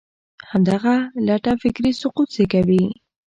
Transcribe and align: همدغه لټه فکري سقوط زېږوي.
همدغه 0.51 0.95
لټه 1.27 1.53
فکري 1.61 1.91
سقوط 2.01 2.27
زېږوي. 2.35 2.85